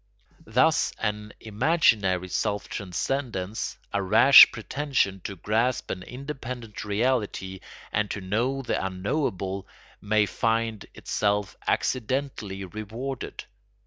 [0.47, 7.59] Thus an imaginary self transcendence, a rash pretension to grasp an independent reality
[7.91, 9.67] and to know the unknowable,
[10.01, 13.43] may find itself accidentally rewarded.